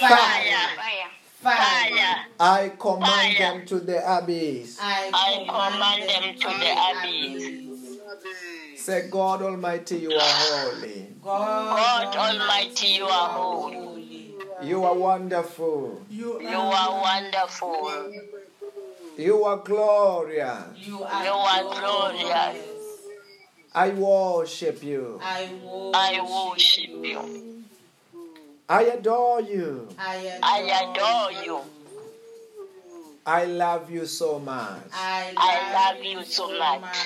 [0.00, 0.68] fire.
[0.80, 1.10] fire,
[1.40, 2.26] fire.
[2.40, 4.78] I command them to the abyss.
[4.80, 7.67] I command them to the abyss.
[8.76, 11.06] Say, God Almighty, you are holy.
[11.22, 14.34] God Almighty, you are holy.
[14.62, 16.02] You are wonderful.
[16.08, 18.12] You are wonderful.
[19.16, 20.78] You are glorious.
[20.78, 22.64] You are glorious.
[23.74, 25.20] I worship you.
[25.22, 27.64] I worship you.
[28.68, 29.88] I adore you.
[29.98, 31.60] I adore you.
[33.26, 34.82] I love you so much.
[34.92, 36.96] I love you so much.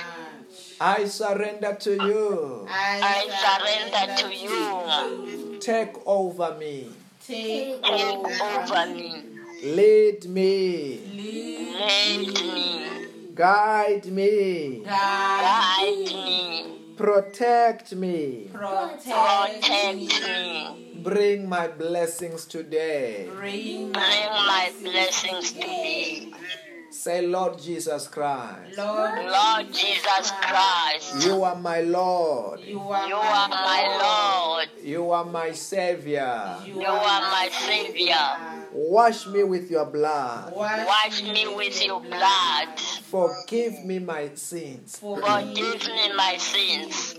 [0.84, 2.66] I surrender to you.
[2.68, 5.60] I surrender to you.
[5.60, 6.88] Take over me.
[7.24, 9.22] Take over me.
[9.62, 10.98] Lead me.
[11.12, 13.32] Lead me.
[13.32, 14.82] Guide me.
[14.84, 16.78] Guide me.
[16.96, 18.50] Protect me.
[18.52, 20.98] Protect me.
[21.00, 23.28] Bring my blessings today.
[23.32, 26.34] Bring my blessings to me.
[26.92, 32.60] Say, Lord Jesus Christ, Lord Lord Jesus Christ, you are my Lord.
[32.60, 34.68] you are my Lord.
[34.84, 36.54] You are my Savior.
[36.66, 38.68] You are my Savior.
[38.74, 40.52] Wash me with your blood.
[40.54, 42.78] Wash me with your blood.
[42.78, 44.98] Forgive me my sins.
[44.98, 47.18] Forgive me my sins.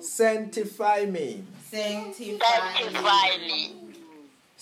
[0.00, 1.44] Sanctify me.
[1.70, 3.79] Sanctify me.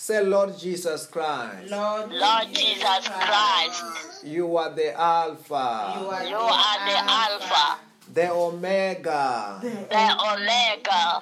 [0.09, 7.77] Say, Lord Jesus Christ, Lord Jesus Christ, you are the Alpha, you are the Alpha,
[8.11, 11.21] the Omega, the Omega,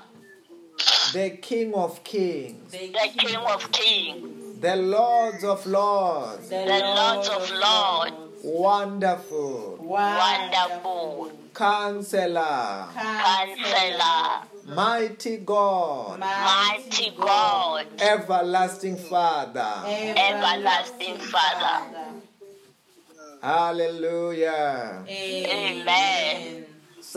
[1.11, 6.47] the King of Kings, the King of Kings, the Lords of Lords.
[6.47, 9.79] the Lords of Lords, Wonderful.
[9.81, 12.87] wonderful, Counselor.
[12.93, 16.19] Counselor, Mighty God.
[16.19, 19.83] mighty God, Everlasting Father.
[19.85, 22.21] everlasting Father.
[23.41, 25.05] Hallelujah.
[25.07, 26.66] Amen.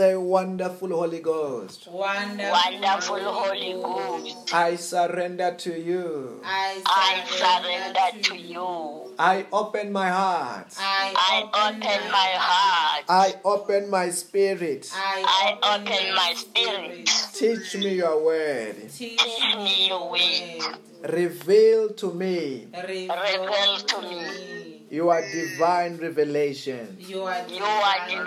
[0.00, 1.86] Say, Wonderful Holy Ghost.
[1.92, 6.40] Wonderful Holy Ghost, I surrender to you.
[6.42, 9.14] I surrender to you.
[9.18, 10.68] I open my heart.
[10.78, 13.04] I open my heart.
[13.10, 14.90] I open my spirit.
[14.94, 17.10] I open my spirit.
[17.34, 18.76] Teach me your word.
[18.90, 19.20] Teach
[19.58, 20.60] me your way.
[21.02, 26.96] Reveal to me Reveal to me your divine revelation.
[26.98, 28.26] You are divine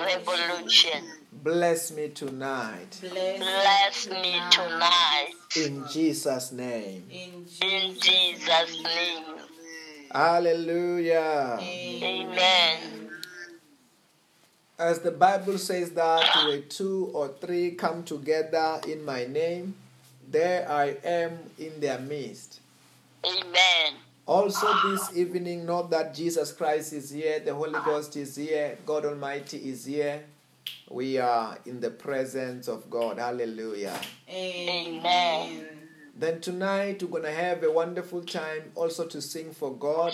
[0.00, 1.02] revolution.
[1.32, 2.98] Bless me tonight.
[3.00, 5.30] Bless me tonight.
[5.56, 7.04] In Jesus' name.
[7.10, 7.46] In
[8.00, 9.24] Jesus' name.
[10.12, 11.58] Hallelujah.
[11.60, 13.10] Amen.
[14.78, 19.74] As the Bible says that where two or three come together in my name,
[20.30, 22.60] there I am in their midst.
[23.24, 23.94] Amen.
[24.26, 29.04] Also, this evening, know that Jesus Christ is here, the Holy Ghost is here, God
[29.04, 30.24] Almighty is here.
[30.90, 33.18] We are in the presence of God.
[33.18, 34.00] Hallelujah.
[34.28, 35.66] Amen.
[36.16, 40.12] Then tonight, we're going to have a wonderful time also to sing for God.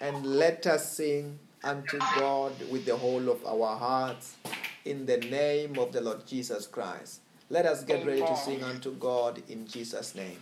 [0.00, 4.36] And let us sing unto God with the whole of our hearts
[4.84, 7.20] in the name of the Lord Jesus Christ.
[7.50, 10.38] Let us get ready to sing unto God in Jesus' name.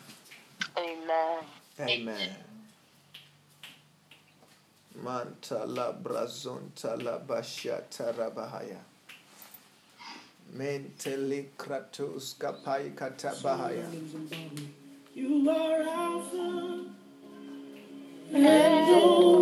[0.78, 1.44] Amen.
[1.80, 2.36] Amen.
[5.00, 8.78] Mantala brazontala bashatarabahaya.
[10.56, 13.86] Mentele kratos kapai katabahaya.
[15.14, 16.84] You are Alpha
[18.34, 19.41] and Omega.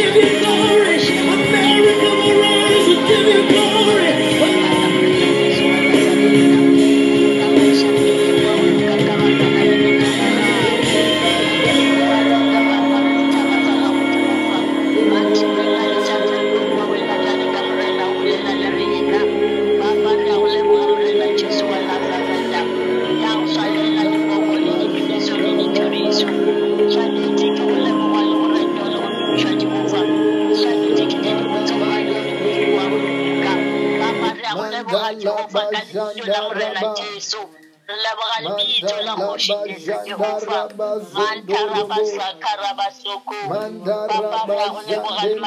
[0.00, 0.29] give you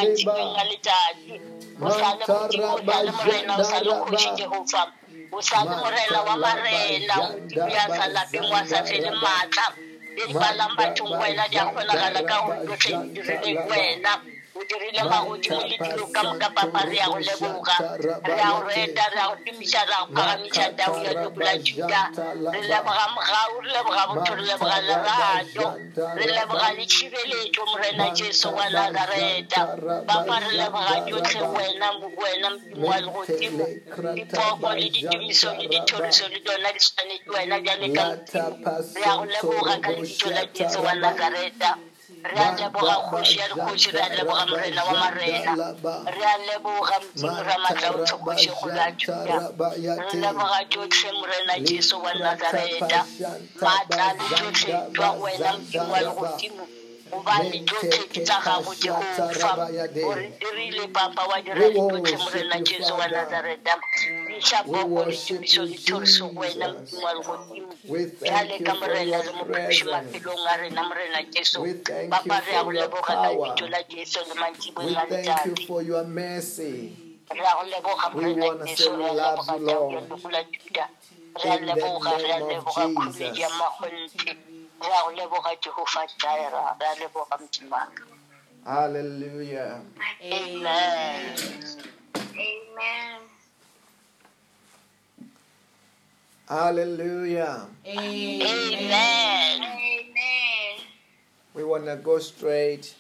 [0.04, 1.34] leboga le maitsebeng a letsatsi
[1.82, 4.84] o sa le modimo o sa le morena o sa le kgoši Jehova
[5.32, 9.66] o sa le morena wa marena o ya sa lapeng wa sa fele maatla
[10.16, 11.46] le di balang bathong wena
[14.56, 17.76] o dirile magodimo le dilo ka moka papa re ya go leboga
[18.24, 21.54] re ya go reta re ya go tumiša re ya go phagamiša tao ya lebola
[21.58, 22.02] juda.
[22.54, 25.66] Re leboga mogau re leboga botho re leboga lerato.
[26.18, 29.62] Re leboga le tšhibeletšo morena jesu wa nazareta
[30.08, 31.88] papa re leboga tsotlhe wena
[32.22, 33.66] wena modimo wa legodimo
[34.16, 38.54] dipoko le ditumiso le dithoriso le tsona di tshwanetse wena bjale ka modimo
[38.94, 41.78] re ya go leboga ka lebitso la jesu wa nazareta
[42.24, 45.53] re a leboga kgoši ya dikgoši re a leboga morena wa marena.
[46.15, 49.38] re a leboga modimo ra matla o tlhokoše go la juda
[50.12, 53.05] re leboga tsotlhe morena jesu wa nazareta.
[53.62, 56.67] maatla le tsotlhe jwa wena modimo wa legodimo
[57.12, 59.70] gobane tsotlhe ke tsa gago jehova
[60.08, 63.74] o re dirile papa wa dira tsotlhe morena jesu wa nazareta
[64.34, 67.74] diša poko le tumiso le thoriso go wena modimo wa legodimo
[68.22, 71.60] bjale ka morena le mophepiši maphelong a rena morena jesu.
[72.10, 75.56] Papa re a go leboga ka lebitso la jesu le mantsibong a We thank you
[75.68, 76.96] for your mercy.
[77.32, 79.94] re a go leboga morena wanna say we love you, tao Lord.
[79.94, 80.86] ya lebola juda
[81.44, 83.60] re a In the leboga re a name of leboga kgoledi ya Jesus.
[83.60, 84.32] magonte
[84.82, 88.04] re a go leboga jehova jaira re a leboga modimaka
[88.66, 89.82] Hallelujah.
[90.22, 91.36] amen.
[92.34, 93.20] Amen
[96.54, 97.66] Hallelujah.
[97.84, 100.86] amen Amen.
[101.56, 102.94] We want to go straight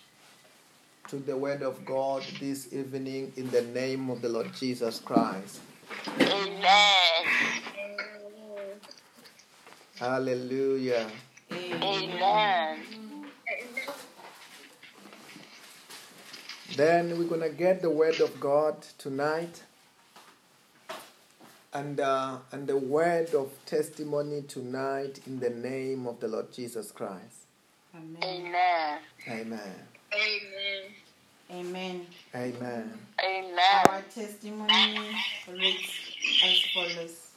[1.09, 5.59] to the Word of God this evening in the name of the Lord Jesus Christ.
[6.19, 7.25] amen
[9.99, 11.11] Hallelujah.
[11.51, 12.79] amen
[16.75, 19.61] Then we're going to get the Word of God tonight.
[21.73, 26.91] And, uh, and the word of testimony tonight in the name of the Lord Jesus
[26.91, 27.47] Christ.
[27.95, 28.99] Amen.
[29.27, 29.73] amen
[30.13, 30.83] Amen.
[31.51, 32.05] Amen.
[32.35, 32.93] Amen.
[33.23, 34.99] amen Our testimony
[35.51, 35.89] reads
[36.45, 37.31] as follows.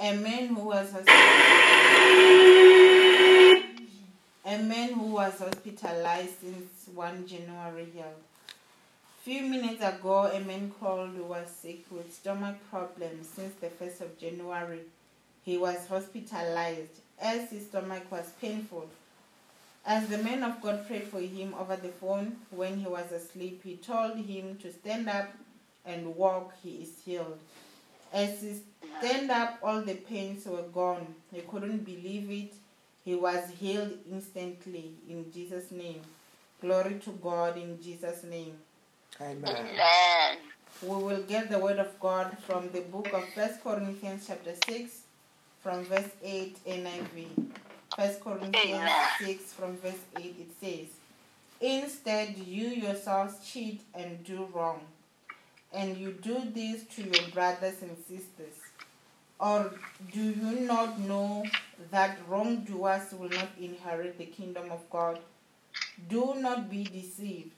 [0.00, 1.06] A man who was hospi-
[4.46, 8.22] a man who was hospitalized since 1 January healed.
[9.28, 14.18] Few minutes ago, a man called was sick with stomach problems since the 1st of
[14.18, 14.80] January.
[15.44, 18.88] He was hospitalized as his stomach was painful.
[19.84, 23.60] As the man of God prayed for him over the phone when he was asleep,
[23.62, 25.28] he told him to stand up
[25.84, 26.54] and walk.
[26.62, 27.38] He is healed.
[28.10, 28.54] As he
[28.98, 31.06] stand up, all the pains were gone.
[31.30, 32.54] He couldn't believe it.
[33.04, 36.00] He was healed instantly in Jesus' name.
[36.62, 38.54] Glory to God in Jesus' name.
[39.20, 39.44] Amen.
[39.44, 40.38] amen
[40.80, 45.00] We will get the word of God from the book of First Corinthians chapter 6
[45.60, 47.26] from verse 8 NIV.
[47.96, 49.08] First Corinthians Amen.
[49.18, 50.86] 6 from verse 8 it says,
[51.60, 54.80] Instead you yourselves cheat and do wrong.
[55.72, 58.54] And you do this to your brothers and sisters.
[59.40, 59.72] Or
[60.12, 61.44] do you not know
[61.90, 65.18] that wrongdoers will not inherit the kingdom of God?
[66.08, 67.57] Do not be deceived.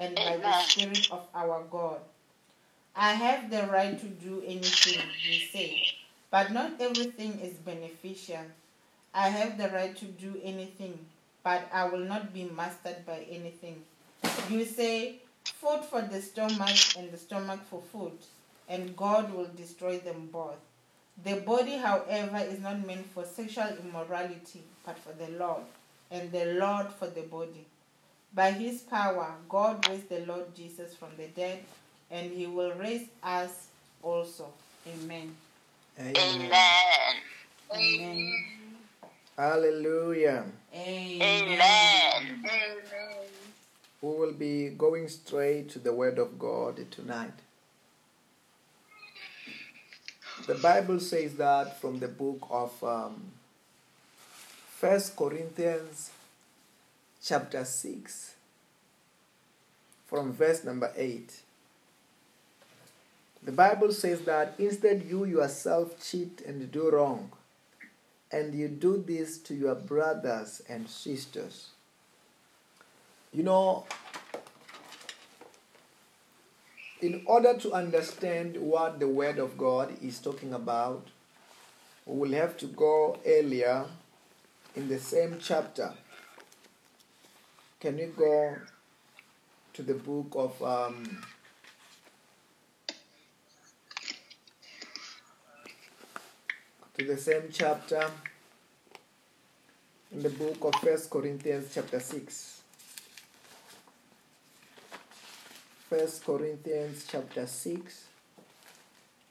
[0.00, 2.00] and by the Spirit of our God.
[2.96, 5.82] I have the right to do anything, you say,
[6.30, 8.44] but not everything is beneficial.
[9.14, 10.98] I have the right to do anything,
[11.44, 13.82] but I will not be mastered by anything.
[14.48, 18.18] You say, food for the stomach and the stomach for food,
[18.68, 20.56] and God will destroy them both.
[21.22, 25.62] The body, however, is not meant for sexual immorality, but for the Lord,
[26.10, 27.66] and the Lord for the body.
[28.32, 31.64] By his power, God raised the Lord Jesus from the dead,
[32.10, 33.66] and he will raise us
[34.02, 34.52] also.
[34.86, 35.34] Amen.
[35.98, 36.16] Amen.
[36.16, 37.20] amen
[37.72, 38.44] Amen.
[39.36, 40.44] Hallelujah.
[40.74, 41.60] amen
[44.00, 47.32] We will be going straight to the Word of God tonight.
[50.46, 53.32] The Bible says that from the book of um,
[54.78, 56.10] First Corinthians
[57.22, 58.34] chapter 6
[60.06, 61.42] from verse number 8.
[63.42, 67.30] The Bible says that instead you yourself cheat and do wrong,
[68.32, 71.70] and you do this to your brothers and sisters.
[73.32, 73.86] You know,
[77.00, 81.06] in order to understand what the Word of God is talking about,
[82.04, 83.86] we will have to go earlier
[84.74, 85.94] in the same chapter.
[87.80, 88.56] Can you go
[89.72, 91.22] to the book of um,
[96.98, 98.06] to the same chapter
[100.12, 102.60] in the book of First Corinthians chapter 6.
[105.88, 108.04] First Corinthians chapter 6.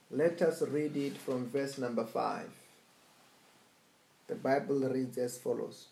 [0.09, 2.49] Let us read it from verse number 5.
[4.25, 5.89] The Bible reads as follows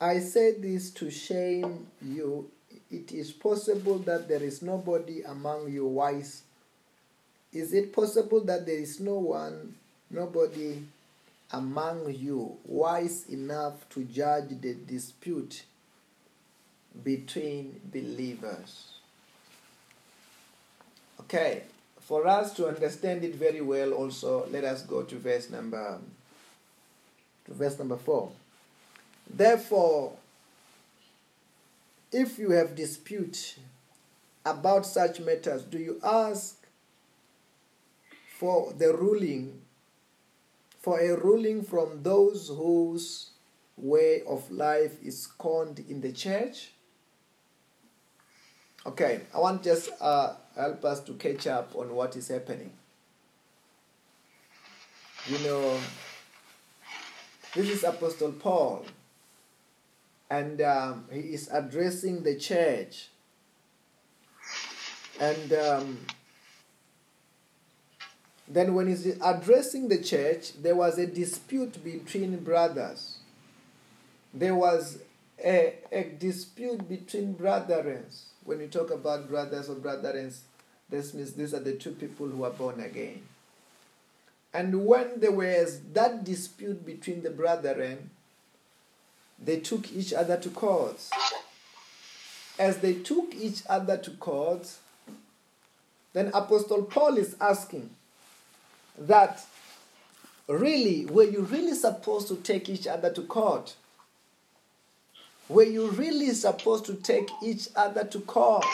[0.00, 2.50] I say this to shame you.
[2.90, 6.42] It is possible that there is nobody among you wise.
[7.52, 9.74] Is it possible that there is no one,
[10.10, 10.82] nobody
[11.50, 15.64] among you wise enough to judge the dispute
[17.02, 18.92] between believers?
[21.20, 21.62] Okay,
[22.00, 25.98] for us to understand it very well, also let us go to verse number
[27.46, 28.30] to verse number four.
[29.30, 30.14] Therefore,
[32.10, 33.56] if you have dispute
[34.44, 36.56] about such matters, do you ask
[38.38, 39.60] for the ruling,
[40.80, 43.30] for a ruling from those whose
[43.76, 46.70] way of life is scorned in the church?
[48.86, 52.72] Okay, I want just uh, help us to catch up on what is happening.
[55.28, 55.78] You know,
[57.54, 58.86] this is Apostle Paul,
[60.30, 63.08] and um, he is addressing the church.
[65.20, 65.98] And um,
[68.46, 73.18] then, when he's addressing the church, there was a dispute between brothers.
[74.32, 74.98] There was
[75.44, 78.06] a, a dispute between brethren.
[78.44, 80.32] When you talk about brothers or brethren,
[80.88, 83.22] this means these are the two people who are born again.
[84.54, 88.10] And when there was that dispute between the brethren,
[89.42, 91.00] they took each other to court.
[92.58, 94.68] As they took each other to court,
[96.12, 97.90] then Apostle Paul is asking
[98.98, 99.44] that
[100.48, 103.74] really, were you really supposed to take each other to court?
[105.48, 108.66] Were you really supposed to take each other to court?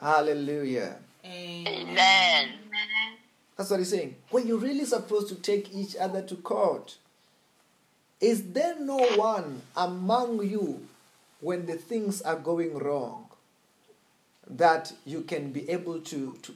[0.00, 0.96] Hallelujah.
[1.24, 2.48] Amen.
[3.56, 4.16] That's what he's saying.
[4.30, 6.96] Were you really supposed to take each other to court?
[8.24, 10.86] Is there no one among you
[11.40, 13.26] when the things are going wrong
[14.48, 16.54] that you can be able to, to,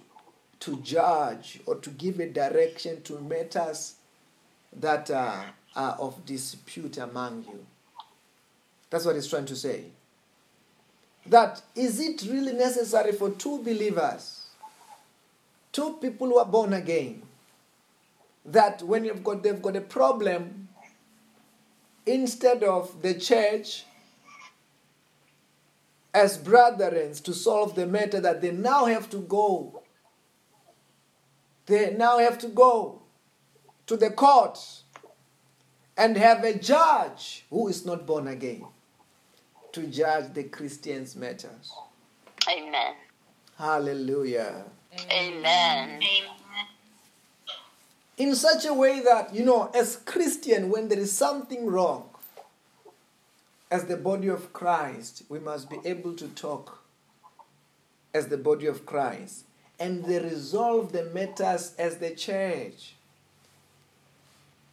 [0.61, 3.97] to judge or to give a direction to matters
[4.81, 7.67] that are, are of dispute among you?
[8.89, 9.85] That's what he's trying to say.
[11.27, 14.39] That is it really necessary for two believers?
[15.73, 17.23] two people who are born again
[18.45, 20.68] that when you've got they've got a problem
[22.09, 23.85] instead of the church
[26.15, 29.83] as brethren to solve the matter that they now have to go
[31.67, 33.03] they now have to go
[33.87, 34.59] to the court
[35.97, 38.65] and have a judge who is not born again
[39.73, 41.73] to judge the christians matters
[42.51, 42.95] Amen.
[43.59, 44.65] hallelujah
[45.11, 46.01] Amen.
[48.19, 52.09] In such a way that you know as christian when there is something wrong
[53.71, 56.83] as the body of christ we must be able to talk
[58.13, 59.45] as the body of christ
[59.79, 62.95] and they resolve the matters as the church.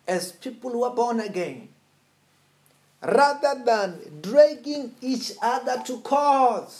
[0.07, 1.69] As people who are born again
[3.01, 6.71] rather than dragging each other to court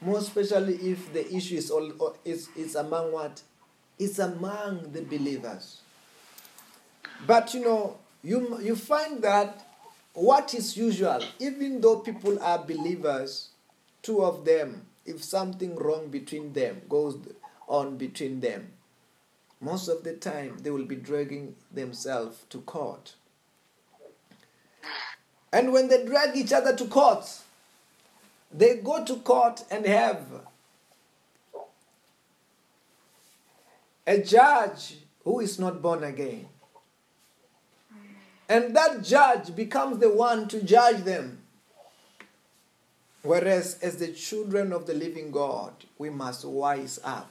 [0.00, 3.42] more especially if the issue is all is, is among what
[4.00, 5.82] it's among the believers.
[7.26, 9.66] But you know you you find that
[10.14, 13.50] what is usual even though people are believers
[14.02, 17.16] two of them if something wrong between them goes
[17.68, 18.72] on between them
[19.60, 23.14] most of the time they will be dragging themselves to court.
[25.52, 27.26] And when they drag each other to court
[28.52, 30.22] they go to court and have
[34.10, 36.48] a judge who is not born again.
[38.48, 41.38] And that judge becomes the one to judge them.
[43.22, 47.30] Whereas, as the children of the living God, we must wise up.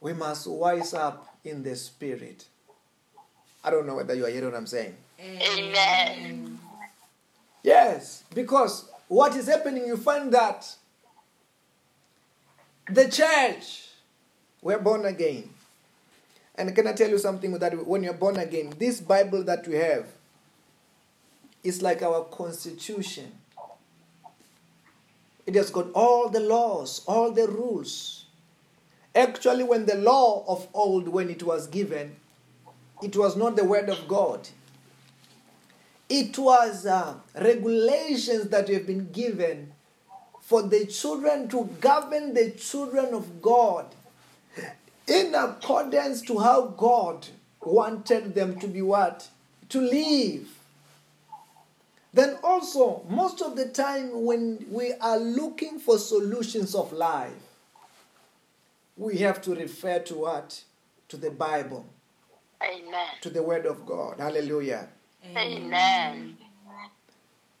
[0.00, 2.46] We must wise up in the spirit.
[3.62, 4.96] I don't know whether you are hearing what I'm saying.
[5.20, 6.58] Amen.
[7.62, 10.74] Yes, because what is happening, you find that
[12.88, 13.83] the church,
[14.64, 15.50] we're born again.
[16.56, 17.86] And can I tell you something that?
[17.86, 20.06] When you're born again, this Bible that we have
[21.62, 23.30] is like our constitution.
[25.46, 28.24] It has got all the laws, all the rules.
[29.14, 32.16] Actually, when the law of old, when it was given,
[33.02, 34.48] it was not the word of God.
[36.08, 39.72] It was uh, regulations that have been given
[40.40, 43.94] for the children to govern the children of God
[45.06, 47.26] in accordance to how God
[47.60, 49.28] wanted them to be what?
[49.70, 50.48] To live.
[52.12, 57.32] Then also, most of the time when we are looking for solutions of life,
[58.96, 60.62] we have to refer to what?
[61.08, 61.84] To the Bible,
[62.62, 63.06] Amen.
[63.20, 64.20] to the Word of God.
[64.20, 64.88] Hallelujah.
[65.36, 66.36] Amen.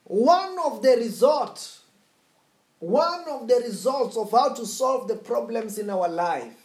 [0.04, 1.80] One of the results,
[2.78, 6.63] one of the results of how to solve the problems in our life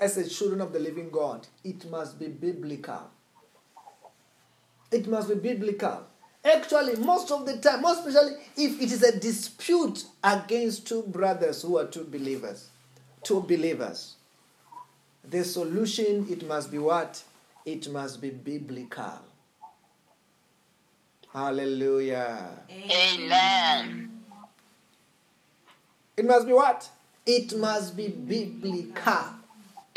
[0.00, 3.02] as a children of the living God, it must be biblical.
[4.90, 6.06] It must be biblical.
[6.42, 11.62] Actually, most of the time, most especially if it is a dispute against two brothers
[11.62, 12.70] who are two believers,
[13.22, 14.14] two believers,
[15.22, 17.22] the solution it must be what?
[17.66, 19.20] It must be biblical.
[21.30, 22.48] Hallelujah.
[22.70, 24.22] Amen.
[26.16, 26.88] It must be what?
[27.26, 29.39] It must be biblical.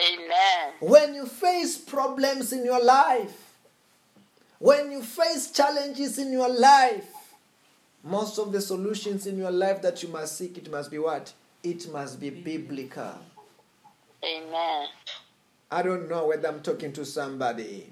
[0.03, 0.73] Amen.
[0.79, 3.55] When you face problems in your life,
[4.59, 7.09] when you face challenges in your life,
[8.03, 11.31] most of the solutions in your life that you must seek, it must be what?
[11.63, 13.17] It must be biblical.
[14.23, 14.87] Amen.
[15.71, 17.91] I don't know whether I'm talking to somebody.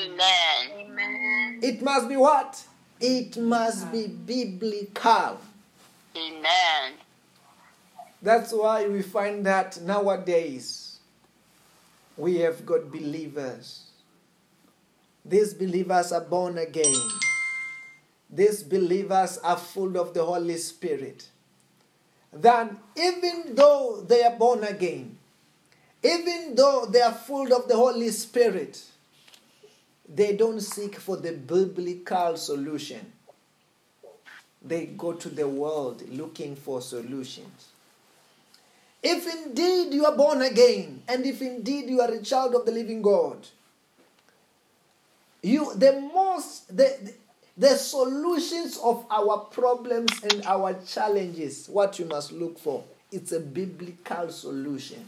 [0.00, 1.60] Amen.
[1.62, 2.62] It must be what?
[3.00, 5.40] It must be biblical.
[6.16, 6.92] Amen.
[8.20, 10.87] That's why we find that nowadays
[12.18, 13.84] we have got believers.
[15.24, 16.96] These believers are born again.
[18.28, 21.28] These believers are full of the Holy Spirit.
[22.32, 25.16] Then, even though they are born again,
[26.02, 28.82] even though they are full of the Holy Spirit,
[30.08, 33.12] they don't seek for the biblical solution.
[34.60, 37.68] They go to the world looking for solutions.
[39.10, 42.72] If indeed you are born again, and if indeed you are a child of the
[42.72, 43.38] living God,
[45.42, 47.14] you the most the
[47.56, 53.40] the solutions of our problems and our challenges, what you must look for, it's a
[53.40, 55.02] biblical solution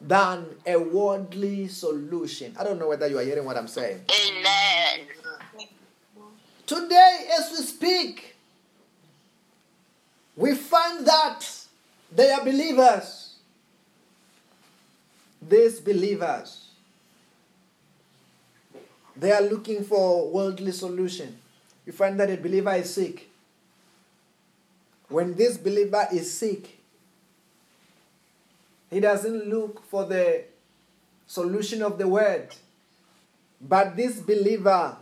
[0.00, 2.56] than a worldly solution.
[2.58, 4.00] I don't know whether you are hearing what I'm saying.
[4.10, 5.06] Amen.
[6.66, 8.34] Today, as we speak,
[10.36, 11.65] we find that
[12.12, 13.34] they are believers.
[15.48, 16.68] These believers,
[19.16, 21.38] they are looking for worldly solution.
[21.84, 23.28] You find that a believer is sick.
[25.08, 26.78] When this believer is sick,
[28.90, 30.44] he doesn't look for the
[31.26, 32.48] solution of the word.
[33.60, 34.96] But this believer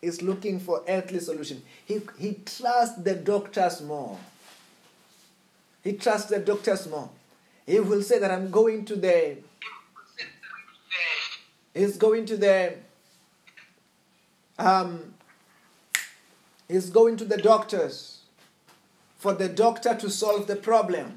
[0.00, 1.62] is looking for earthly solution.
[1.84, 4.18] He, he trusts the doctors more.
[5.82, 7.10] He trusts the doctors more.
[7.66, 9.38] He will say that I'm going to the
[11.72, 12.74] he's going to the
[14.58, 15.14] um
[16.68, 18.20] he's going to the doctors
[19.18, 21.14] for the doctor to solve the problem.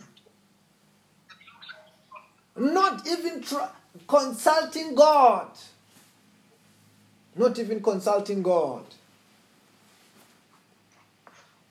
[2.55, 3.71] Not even tr-
[4.07, 5.47] consulting God.
[7.35, 8.83] Not even consulting God.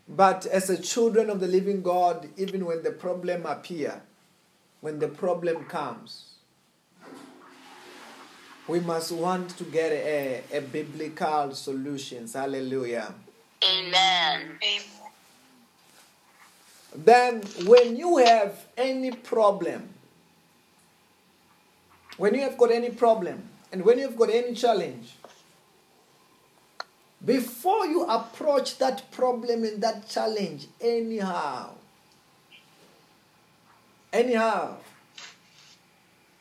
[0.08, 4.02] But as a children of the living God, even when the problem appear,
[4.80, 6.32] when the problem comes,
[8.68, 12.34] we must want to get a, a biblical solutions.
[12.34, 13.14] Hallelujah.
[13.64, 14.58] Amen.
[16.94, 19.88] Then when you have any problem,
[22.16, 25.14] when you have got any problem, and when you've got any challenge,
[27.24, 31.70] before you approach that problem and that challenge, anyhow,
[34.12, 34.76] anyhow,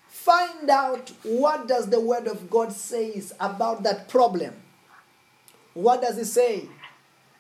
[0.08, 4.54] find out what does the word of God says about that problem.
[5.74, 6.68] What does it say?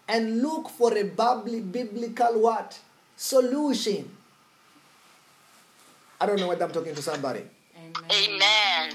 [0.07, 2.79] And look for a bibli- biblical what?
[3.15, 4.09] Solution.
[6.19, 7.43] I don't know whether I'm talking to somebody.
[7.77, 8.91] Amen.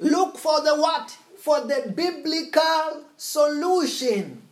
[0.00, 1.16] Look for the what?
[1.38, 4.42] For the biblical solution.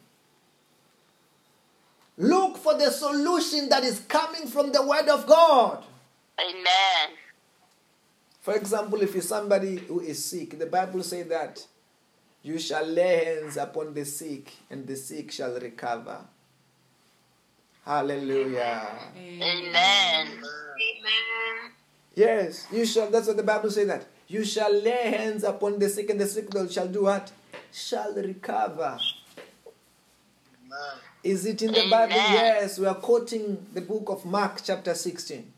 [2.17, 5.85] Look for the solution that is coming from the Word of God.
[6.41, 7.17] Amen.
[8.41, 11.67] For example, if you're somebody who is sick, the Bible says that
[12.43, 16.21] you shall lay hands upon the sick and the sick shall recover.
[17.85, 18.89] Hallelujah.
[19.17, 20.29] Amen.
[22.15, 23.11] Yes, you shall.
[23.11, 24.07] That's what the Bible says that.
[24.29, 27.31] You shall lay hands upon the sick and the sick shall do what?
[27.73, 28.99] Shall recover.
[31.23, 32.15] Is it in the Bible?
[32.15, 35.53] Yes, we are quoting the book of Mark, chapter 16.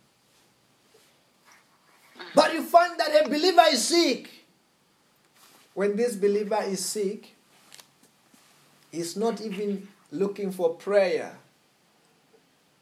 [2.35, 4.31] But you find that a believer is sick.
[5.75, 7.35] When this believer is sick,
[8.91, 11.37] he's not even looking for prayer.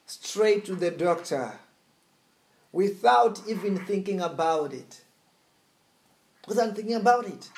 [0.06, 1.58] Straight to the doctor
[2.72, 5.02] without even thinking about it.
[6.46, 7.48] Without thinking about it.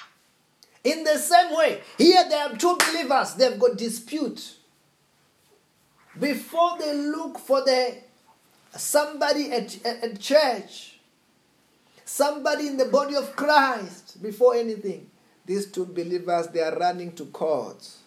[0.85, 4.55] In the same way, here there are two believers, they've got dispute.
[6.19, 7.97] Before they look for the
[8.77, 10.99] somebody at, at, at church,
[12.05, 15.11] somebody in the body of Christ, before anything,
[15.45, 17.99] these two believers they are running to courts.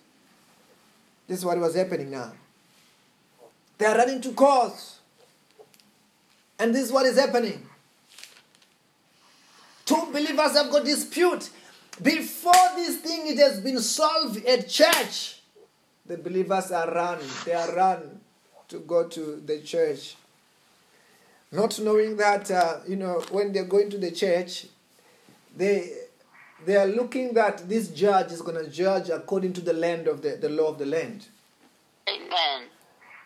[1.27, 2.31] This is what was happening now.
[3.77, 4.99] They are running to courts.
[6.59, 7.67] And this is what is happening.
[9.91, 11.49] Two believers have got dispute.
[12.01, 15.41] Before this thing it has been solved at church,
[16.05, 17.19] the believers are run.
[17.43, 18.21] They are run
[18.69, 20.15] to go to the church.
[21.51, 24.67] Not knowing that, uh, you know, when they're going to the church,
[25.57, 25.91] they
[26.65, 30.21] they are looking that this judge is going to judge according to the land of
[30.21, 31.25] the, the law of the land.
[32.07, 32.69] Amen.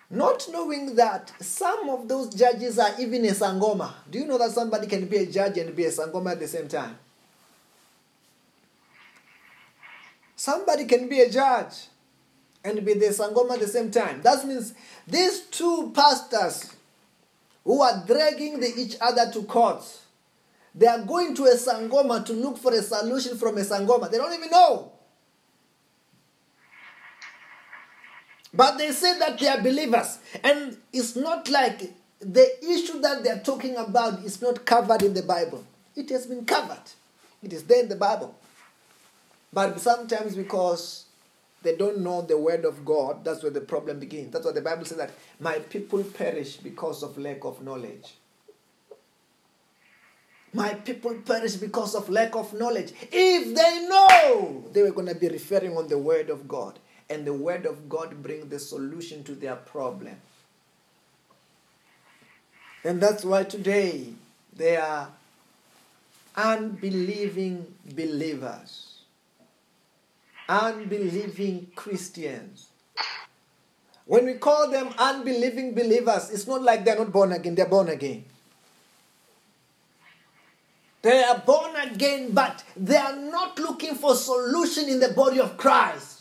[0.09, 3.91] Not knowing that some of those judges are even a sangoma.
[4.09, 6.47] Do you know that somebody can be a judge and be a sangoma at the
[6.47, 6.97] same time?
[10.35, 11.87] Somebody can be a judge
[12.63, 14.21] and be the sangoma at the same time.
[14.21, 14.73] That means
[15.07, 16.71] these two pastors
[17.63, 19.83] who are dragging the, each other to court,
[20.75, 24.11] they are going to a sangoma to look for a solution from a sangoma.
[24.11, 24.91] They don't even know.
[28.55, 30.19] But they say that they are believers.
[30.43, 35.23] And it's not like the issue that they're talking about is not covered in the
[35.23, 35.63] Bible.
[35.95, 36.91] It has been covered,
[37.43, 38.35] it is there in the Bible.
[39.53, 41.05] But sometimes because
[41.63, 44.31] they don't know the word of God, that's where the problem begins.
[44.31, 48.15] That's what the Bible says that my people perish because of lack of knowledge.
[50.53, 52.93] My people perish because of lack of knowledge.
[53.11, 57.25] If they know, they were going to be referring on the word of God and
[57.25, 60.15] the word of God bring the solution to their problem.
[62.83, 64.13] And that's why today
[64.55, 65.09] they are
[66.35, 67.65] unbelieving
[67.95, 68.99] believers,
[70.47, 72.67] unbelieving Christians.
[74.05, 77.89] When we call them unbelieving believers, it's not like they're not born again, they're born
[77.89, 78.25] again.
[81.01, 85.55] They are born again, but they are not looking for solution in the body of
[85.57, 86.14] Christ.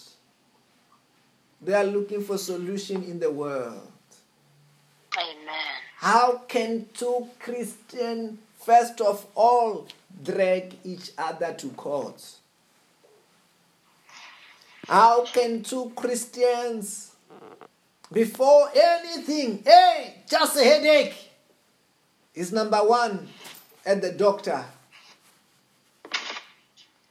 [1.64, 3.90] They are looking for solution in the world.
[5.16, 5.74] Amen.
[5.96, 9.86] How can two Christians, first of all,
[10.22, 12.40] drag each other to courts?
[14.86, 17.12] How can two Christians,
[18.12, 21.30] before anything, hey, just a headache,
[22.34, 23.26] is number one
[23.86, 24.62] at the doctor?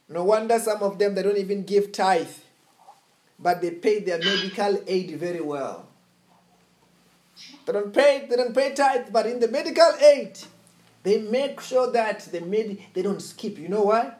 [0.08, 2.28] No wonder some of them they don't even give tithe,
[3.38, 5.86] but they pay their medical aid very well.
[7.66, 10.38] They don't pay, they don't pay tithe, but in the medical aid,
[11.02, 13.58] they make sure that they med- they don't skip.
[13.58, 14.12] You know why?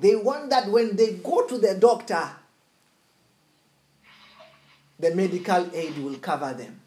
[0.00, 2.30] They want that when they go to the doctor,
[4.98, 6.80] the medical aid will cover them.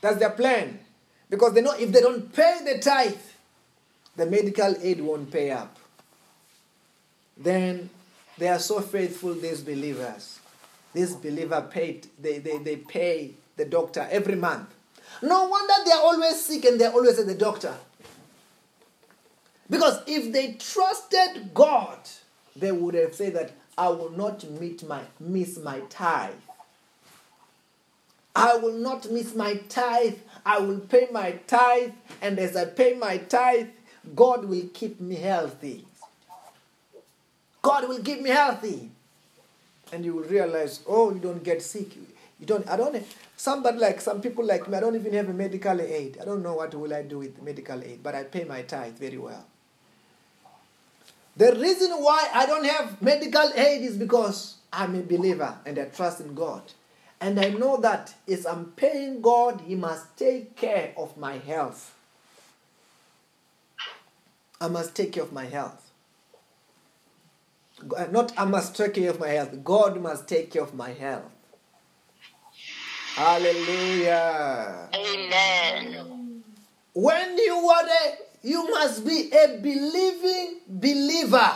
[0.00, 0.80] That's their plan.
[1.28, 3.14] Because they know if they don't pay the tithe,
[4.16, 5.78] the medical aid won't pay up.
[7.36, 7.88] Then
[8.40, 10.40] they are so faithful, these believers.
[10.94, 14.74] This believer paid, they, they, they pay the doctor every month.
[15.22, 17.74] No wonder they are always sick and they're always at the doctor.
[19.68, 21.98] Because if they trusted God,
[22.56, 26.32] they would have said that I will not meet my, miss my tithe.
[28.34, 30.16] I will not miss my tithe.
[30.46, 31.92] I will pay my tithe.
[32.22, 33.68] And as I pay my tithe,
[34.14, 35.84] God will keep me healthy.
[37.62, 38.90] God will keep me healthy.
[39.92, 41.96] And you will realize, oh, you don't get sick.
[41.96, 43.04] You don't, I don't,
[43.36, 46.18] somebody like, some people like me, I don't even have a medical aid.
[46.20, 48.94] I don't know what will I do with medical aid, but I pay my tithe
[48.94, 49.44] very well.
[51.36, 55.84] The reason why I don't have medical aid is because I'm a believer and I
[55.86, 56.62] trust in God.
[57.20, 61.94] And I know that as I'm paying God, He must take care of my health.
[64.60, 65.89] I must take care of my health.
[67.96, 69.64] Uh, Not I must take care of my health.
[69.64, 71.30] God must take care of my health.
[73.14, 74.88] Hallelujah.
[74.94, 76.42] Amen.
[76.94, 81.52] When you are a, you must be a believing believer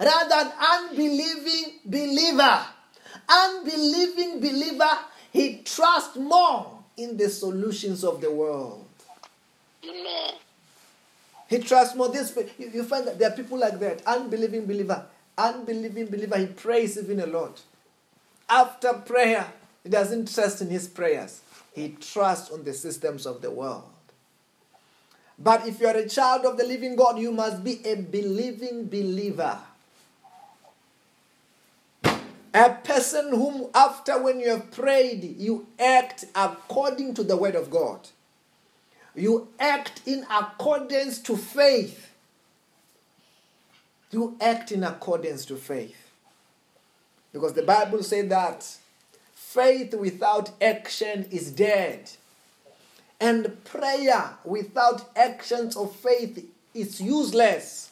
[0.00, 2.64] rather than unbelieving believer.
[3.28, 4.98] Unbelieving believer,
[5.32, 8.86] he trusts more in the solutions of the world.
[9.84, 10.34] Amen.
[11.48, 12.08] He trusts more.
[12.08, 14.02] This you, you find that there are people like that.
[14.06, 15.04] Unbelieving believer,
[15.38, 16.38] unbelieving believer.
[16.38, 17.60] He prays even a lot.
[18.48, 21.40] After prayer, he doesn't trust in his prayers.
[21.74, 23.84] He trusts on the systems of the world.
[25.38, 28.86] But if you are a child of the living God, you must be a believing
[28.86, 29.58] believer.
[32.54, 37.70] A person whom, after when you have prayed, you act according to the word of
[37.70, 38.00] God.
[39.14, 42.11] You act in accordance to faith.
[44.12, 45.96] You act in accordance to faith.
[47.32, 48.76] Because the Bible says that
[49.34, 52.10] faith without action is dead.
[53.18, 57.90] And prayer without actions of faith is useless.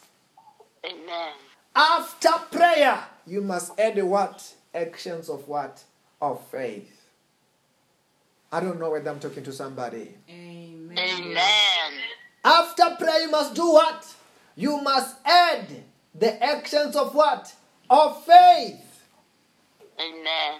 [0.85, 1.33] Amen.
[1.75, 4.53] After prayer, you must add what?
[4.75, 5.83] Actions of what?
[6.21, 7.01] Of faith.
[8.51, 10.13] I don't know whether I'm talking to somebody.
[10.29, 10.97] Amen.
[10.97, 11.93] Amen.
[12.43, 14.05] After prayer, you must do what?
[14.55, 15.67] You must add
[16.15, 17.53] the actions of what?
[17.89, 19.03] Of faith.
[19.99, 20.59] Amen.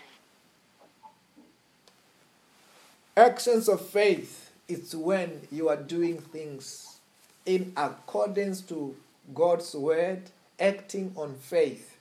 [3.17, 6.99] Actions of faith It's when you are doing things
[7.45, 8.95] in accordance to
[9.33, 10.21] God's word,
[10.59, 11.97] acting on faith.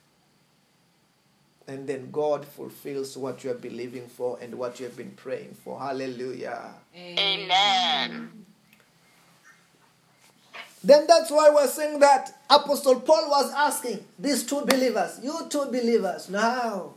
[1.67, 5.55] And then God fulfills what you are believing for and what you have been praying
[5.63, 5.79] for.
[5.79, 6.75] Hallelujah.
[6.95, 8.40] Amen.
[10.83, 15.65] Then that's why we're saying that Apostle Paul was asking these two believers, you two
[15.65, 16.93] believers, now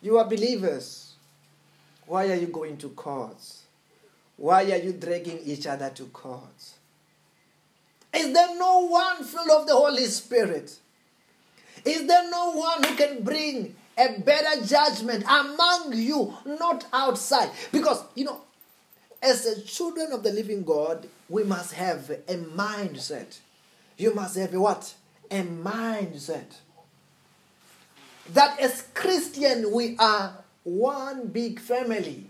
[0.00, 1.14] you are believers.
[2.06, 3.62] Why are you going to courts?
[4.36, 6.74] Why are you dragging each other to courts?
[8.14, 10.76] Is there no one filled of the Holy Spirit?
[11.84, 17.50] Is there no one who can bring a better judgment among you, not outside?
[17.70, 18.40] Because, you know,
[19.22, 23.38] as the children of the living God, we must have a mindset.
[23.96, 24.94] You must have a what?
[25.30, 26.56] A mindset.
[28.32, 32.26] That as Christian, we are one big family.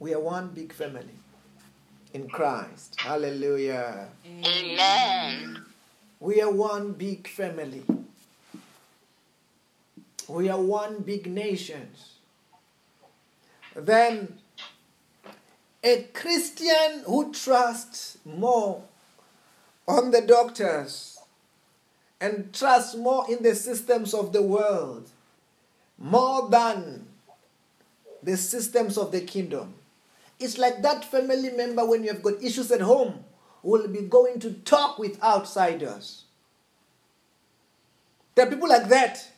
[0.00, 1.18] We are one big family
[2.12, 2.96] in Christ.
[2.98, 4.08] Hallelujah.
[4.26, 5.64] Amen.
[6.20, 7.82] We are one big family.
[10.28, 11.88] We are one big nation.
[13.76, 14.38] Then
[15.84, 18.82] a Christian who trusts more
[19.86, 21.18] on the doctors
[22.20, 25.10] and trusts more in the systems of the world
[25.98, 27.06] more than
[28.22, 29.74] the systems of the kingdom.
[30.40, 33.22] It's like that family member when you have got issues at home
[33.62, 36.24] will be going to talk with outsiders.
[38.34, 39.30] There are people like that.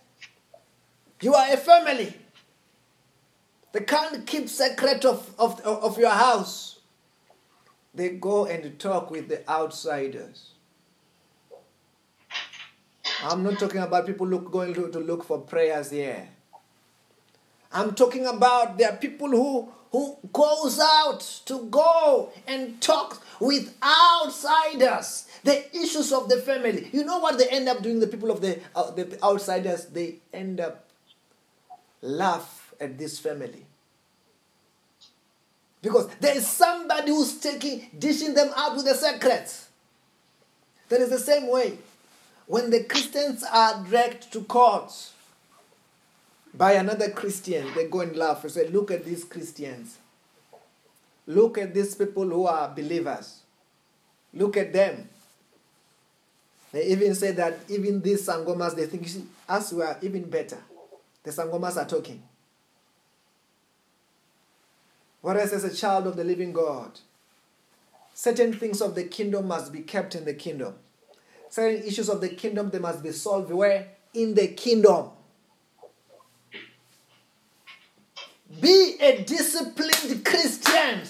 [1.21, 2.15] You are a family.
[3.77, 6.79] They can't keep secret of, of, of your house.
[7.95, 10.53] They go and talk with the outsiders.
[13.23, 16.27] I'm not talking about people look, going to, to look for prayers here.
[17.71, 23.77] I'm talking about there are people who who goes out to go and talk with
[23.83, 28.31] outsiders the issues of the family you know what they end up doing the people
[28.33, 30.91] of the, uh, the outsiders they end up
[32.03, 33.66] laugh at this family
[35.87, 39.69] because there is somebody who's taking dishing them out with the secrets
[40.89, 41.79] that is the same way
[42.47, 44.93] when the christians are dragged to court
[46.57, 49.99] by another Christian, they go and laugh and say, Look at these Christians.
[51.27, 53.41] Look at these people who are believers.
[54.33, 55.09] Look at them.
[56.73, 59.09] They even say that even these Sangomas, they think,
[59.49, 60.59] us we are even better.
[61.23, 62.23] The Sangomas are talking.
[65.27, 67.01] Whereas as a child of the living God,
[68.15, 70.75] certain things of the kingdom must be kept in the kingdom.
[71.51, 75.09] Certain issues of the kingdom they must be solved where in the kingdom.
[78.61, 81.01] Be a disciplined Christian.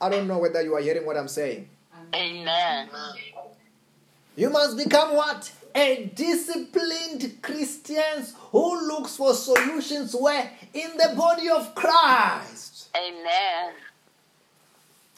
[0.00, 1.68] I don't know whether you are hearing what I'm saying.
[2.14, 2.88] Amen.
[4.36, 5.50] You must become what?
[5.74, 12.88] A disciplined Christians who looks for solutions where in the body of Christ.
[12.96, 13.72] Amen.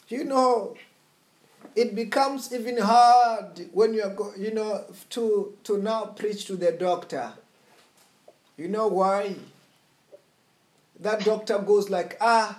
[0.07, 0.75] You know,
[1.75, 6.71] it becomes even hard when you are you know to to now preach to the
[6.71, 7.33] doctor.
[8.57, 9.35] You know why?
[10.99, 12.57] That doctor goes like, ah,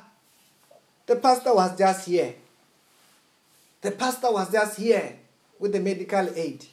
[1.07, 2.35] the pastor was just here.
[3.81, 5.17] The pastor was just here
[5.59, 6.67] with the medical aid.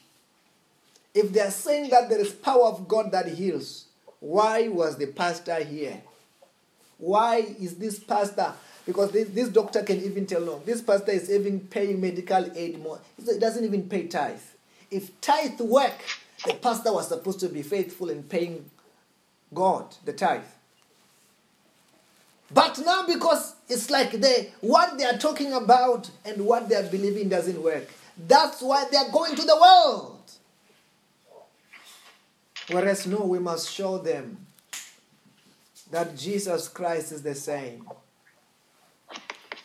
[1.13, 3.85] If they are saying that there is power of God that heals,
[4.19, 6.01] why was the pastor here?
[6.97, 8.53] Why is this pastor?
[8.85, 12.81] Because this, this doctor can even tell no, this pastor is even paying medical aid
[12.81, 12.99] more.
[13.17, 14.39] It doesn't even pay tithe.
[14.89, 16.03] If tithe work,
[16.45, 18.69] the pastor was supposed to be faithful in paying
[19.53, 20.41] God the tithe.
[22.53, 26.83] But now because it's like they what they are talking about and what they are
[26.83, 27.89] believing doesn't work.
[28.27, 30.12] That's why they are going to the world.
[32.69, 34.45] Whereas no, we must show them
[35.91, 37.87] that Jesus Christ is the same.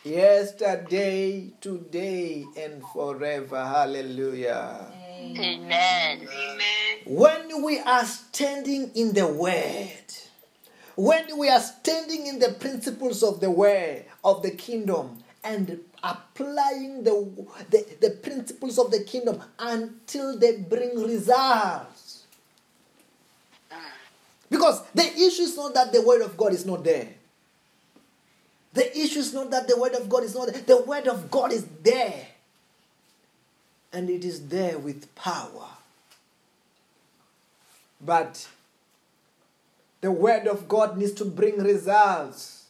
[0.03, 3.65] Yesterday, today, and forever.
[3.65, 4.91] Hallelujah.
[5.21, 6.27] Amen.
[7.05, 10.13] When we are standing in the Word,
[10.95, 17.03] when we are standing in the principles of the Word, of the kingdom, and applying
[17.03, 21.98] the, the, the principles of the kingdom until they bring results.
[24.49, 27.07] Because the issue is not that the Word of God is not there.
[28.73, 30.61] The issue is not that the Word of God is not there.
[30.61, 32.27] The Word of God is there.
[33.91, 35.67] And it is there with power.
[38.01, 38.47] But
[40.01, 42.65] the Word of God needs to bring results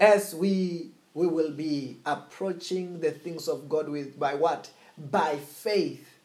[0.00, 4.70] as we, we will be approaching the things of God with by what?
[4.98, 6.15] By faith.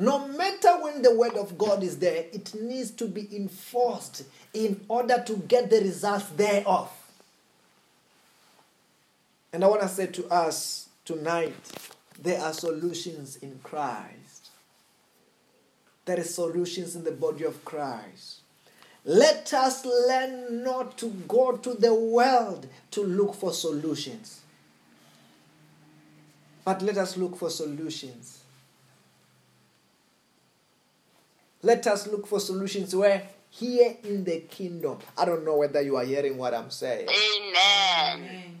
[0.00, 4.22] No matter when the Word of God is there, it needs to be enforced
[4.54, 6.88] in order to get the results thereof.
[9.52, 11.54] And I want to say to us tonight
[12.22, 14.50] there are solutions in Christ.
[16.04, 18.40] There are solutions in the body of Christ.
[19.04, 24.42] Let us learn not to go to the world to look for solutions.
[26.64, 28.42] But let us look for solutions.
[31.62, 33.28] Let us look for solutions where?
[33.50, 34.98] Here in the kingdom.
[35.16, 37.08] I don't know whether you are hearing what I'm saying.
[37.08, 38.58] Amen.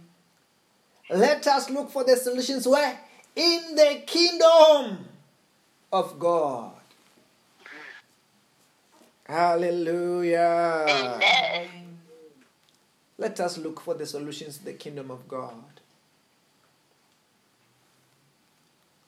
[1.10, 2.98] Let us look for the solutions where?
[3.36, 5.06] In the kingdom
[5.92, 6.72] of God.
[9.24, 10.86] Hallelujah.
[10.88, 11.68] Amen.
[13.18, 15.80] Let us look for the solutions in the kingdom of God.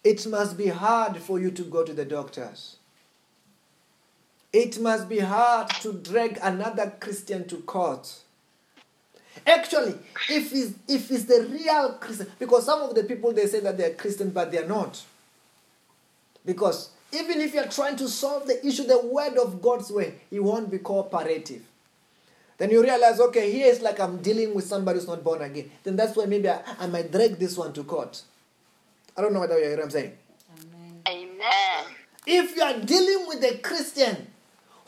[0.04, 2.76] It must be hard for you to go to the doctors.
[4.52, 8.12] It must be hard to drag another Christian to court.
[9.46, 9.94] Actually,
[10.28, 13.78] if it's, if it's the real Christian, because some of the people they say that
[13.78, 15.02] they're Christian, but they're not.
[16.44, 20.40] Because even if you're trying to solve the issue the word of God's way, He
[20.40, 21.62] won't be cooperative.
[22.58, 25.70] Then you realize, okay, here it's like I'm dealing with somebody who's not born again.
[25.82, 28.20] Then that's why maybe I, I might drag this one to court.
[29.16, 30.12] I don't know whether you hear what I'm saying.
[31.08, 31.84] Amen.
[32.26, 34.26] If you are dealing with a Christian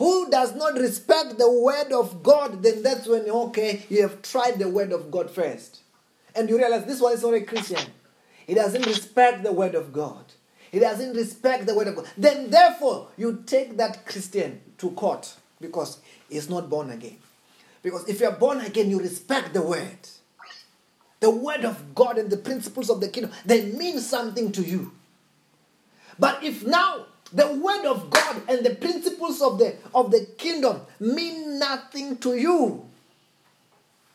[0.03, 4.59] who does not respect the word of God, then that's when, okay, you have tried
[4.59, 5.83] the word of God first.
[6.35, 7.87] And you realize this one is not a Christian.
[8.45, 10.25] He doesn't respect the word of God.
[10.73, 12.09] He doesn't respect the word of God.
[12.19, 17.19] Then, therefore, you take that Christian to court because he's not born again.
[17.85, 20.09] Because if you're born again, you respect the word.
[21.21, 24.91] The word of God and the principles of the kingdom, they mean something to you.
[26.19, 30.81] But if now the word of God and the principles of the of the kingdom
[31.01, 32.85] mean nothing to you,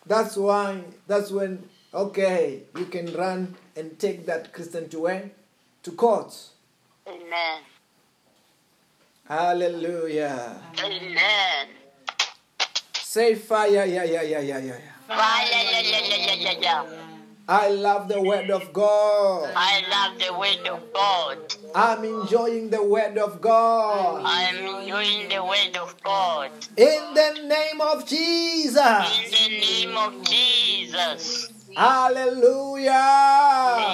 [0.05, 1.63] that's why that's when
[1.93, 5.31] okay you can run and take that Christian to where
[5.83, 6.35] to court.
[7.07, 7.61] Amen.
[9.27, 10.61] Hallelujah.
[10.83, 11.67] Amen.
[12.93, 14.59] Say fire, yeah, yeah, yeah, yeah, yeah.
[14.59, 14.79] yeah.
[15.07, 17.06] Fire, yeah, yeah, yeah, yeah, yeah, yeah.
[17.49, 19.53] I love the word of God.
[19.55, 21.37] I love the word of God.
[21.73, 24.21] I'm enjoying the word of God.
[24.25, 26.51] I am enjoying the word of God.
[26.75, 28.75] In the name of Jesus.
[28.75, 31.49] In the name of Jesus.
[31.73, 32.91] Hallelujah.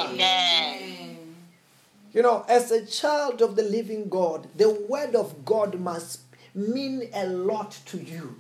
[0.09, 1.17] Amen.
[2.11, 6.21] You know, as a child of the living God, the word of God must
[6.55, 8.35] mean a lot to you.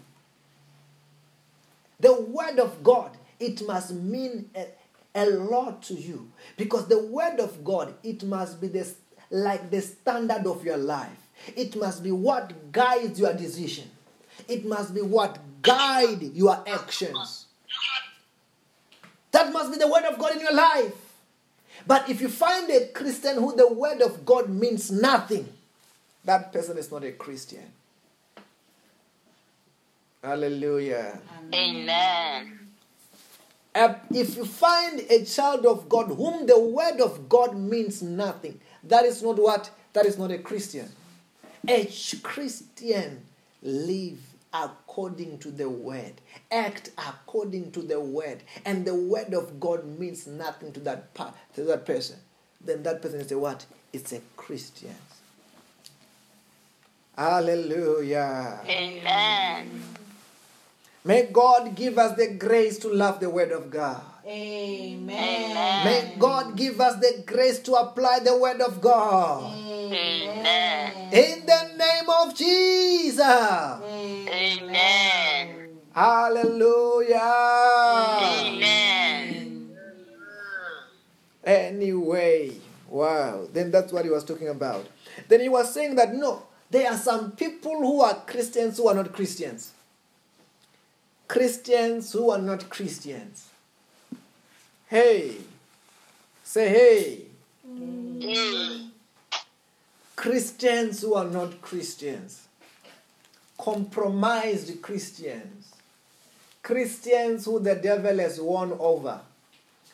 [1.99, 4.67] The word of God, it must mean a,
[5.15, 6.31] a lot to you.
[6.57, 8.95] Because the word of God, it must be this,
[9.29, 11.09] like the standard of your life.
[11.55, 13.89] It must be what guides your decision.
[14.47, 17.45] It must be what guide your actions.
[19.31, 20.93] That must be the word of God in your life.
[21.85, 25.49] But if you find a Christian who the word of God means nothing,
[26.23, 27.65] that person is not a Christian.
[30.23, 31.19] Hallelujah.
[31.53, 32.62] Amen.
[33.75, 39.05] If you find a child of God whom the word of God means nothing, that
[39.05, 39.71] is not what?
[39.93, 40.91] That is not a Christian.
[41.67, 41.89] A
[42.21, 43.25] Christian
[43.61, 44.19] live
[44.53, 46.13] according to the word,
[46.51, 51.33] act according to the word, and the word of God means nothing to that pa-
[51.55, 52.17] to that person.
[52.63, 53.65] Then that person is a what?
[53.91, 54.95] It's a Christian.
[57.17, 58.59] Hallelujah.
[58.67, 59.83] Amen.
[61.05, 64.01] May God give us the grace to love the word of God.
[64.25, 65.83] Amen.
[65.83, 69.51] May God give us the grace to apply the word of God.
[69.53, 71.11] Amen.
[71.11, 73.19] In the name of Jesus.
[74.31, 75.67] Amen.
[75.91, 77.19] Hallelujah.
[78.47, 79.75] Amen.
[81.43, 82.55] Anyway,
[82.87, 83.45] wow.
[83.51, 84.87] Then that's what he was talking about.
[85.27, 88.95] Then he was saying that no, there are some people who are Christians who are
[88.95, 89.73] not Christians.
[91.33, 93.49] Christians who are not Christians.
[94.85, 95.37] Hey,
[96.43, 97.21] say hey.
[98.19, 98.85] Hey.
[100.15, 102.47] Christians who are not Christians,
[103.57, 105.73] compromised Christians,
[106.61, 109.19] Christians who the devil has won over,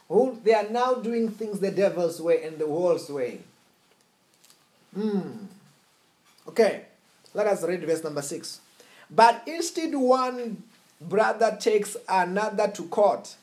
[0.10, 3.40] who they are now doing things the devil's way and the world's way.
[4.94, 5.46] Hmm.
[6.50, 6.82] Okay,
[7.34, 8.60] let us read verse number six.
[9.10, 10.64] But instead, one
[11.02, 13.36] brother takes another to court,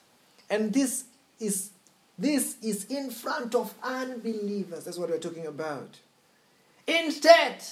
[0.51, 1.05] and this
[1.41, 1.71] is
[2.19, 4.85] this is in front of unbelievers.
[4.85, 5.99] That's what we're talking about.
[6.87, 7.63] Instead,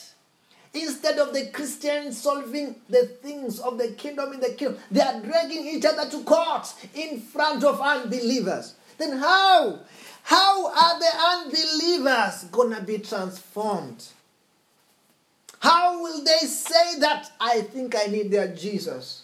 [0.74, 5.20] instead of the Christians solving the things of the kingdom in the kingdom, they are
[5.20, 8.74] dragging each other to court in front of unbelievers.
[8.98, 9.80] Then how?
[10.24, 14.04] How are the unbelievers gonna be transformed?
[15.60, 19.23] How will they say that I think I need their Jesus?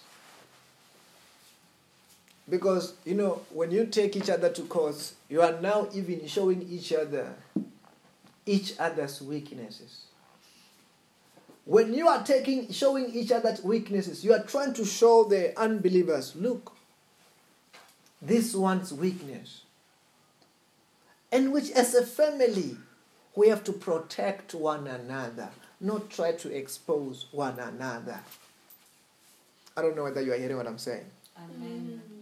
[2.51, 6.63] Because you know, when you take each other to court, you are now even showing
[6.69, 7.33] each other
[8.47, 10.07] each other's weaknesses.
[11.65, 16.35] When you are taking showing each other's weaknesses, you are trying to show the unbelievers,
[16.35, 16.73] look,
[18.21, 19.63] this one's weakness.
[21.31, 22.77] And which as a family,
[23.37, 28.19] we have to protect one another, not try to expose one another.
[29.77, 31.07] I don't know whether you are hearing what I'm saying.
[31.39, 32.20] Amen.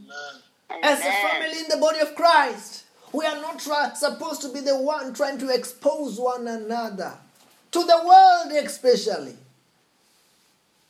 [0.82, 4.60] As a family in the body of Christ, we are not try, supposed to be
[4.60, 7.14] the one trying to expose one another.
[7.72, 9.36] To the world, especially.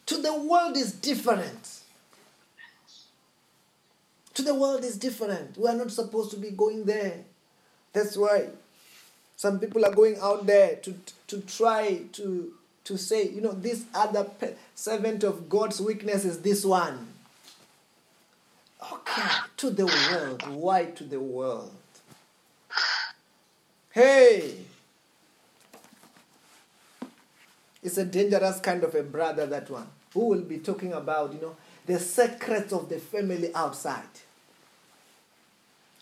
[0.06, 1.80] To the world is different.
[4.34, 5.58] To the world is different.
[5.58, 7.24] We are not supposed to be going there.
[7.92, 8.48] That's why
[9.36, 10.94] some people are going out there to,
[11.28, 12.52] to try to,
[12.84, 14.26] to say, you know, this other
[14.74, 17.06] servant of God's weakness is this one.
[18.80, 20.46] Oh, okay, to the world.
[20.48, 21.74] Why to the world?
[23.90, 24.54] Hey!
[27.82, 31.40] It's a dangerous kind of a brother, that one, who will be talking about, you
[31.40, 31.56] know,
[31.86, 34.02] the secrets of the family outside.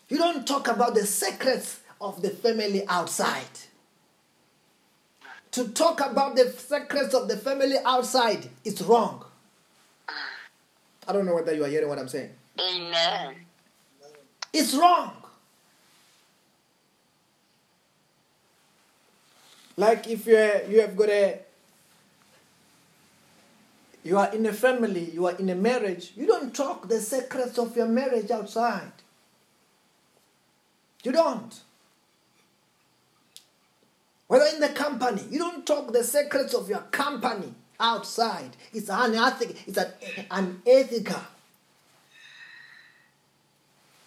[0.09, 3.45] You don't talk about the secrets of the family outside.
[5.53, 9.25] To talk about the secrets of the family outside is wrong.
[11.09, 12.31] I don't know whether you are hearing what I'm saying.
[12.59, 13.35] Amen.
[14.53, 15.13] It's wrong.
[19.77, 21.41] Like if you you have got a
[24.03, 27.59] you are in a family, you are in a marriage, you don't talk the secrets
[27.59, 28.93] of your marriage outside.
[31.03, 31.61] You don't.
[34.29, 38.57] Whether in the company, you don't talk the secrets of your company outside.
[38.73, 39.55] It's unethical.
[39.67, 39.93] It's an,
[40.31, 41.21] unethical.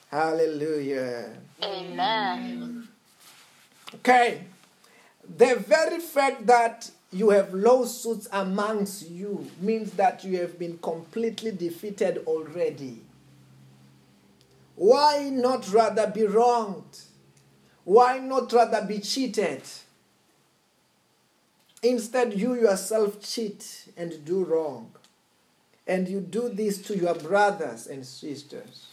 [0.09, 1.37] Hallelujah.
[1.63, 2.87] Amen.
[3.95, 4.43] Okay.
[5.37, 11.51] The very fact that you have lawsuits amongst you means that you have been completely
[11.51, 13.01] defeated already.
[14.75, 16.99] Why not rather be wronged?
[17.83, 19.61] Why not rather be cheated?
[21.83, 24.91] Instead, you yourself cheat and do wrong.
[25.85, 28.87] And you do this to your brothers and sisters.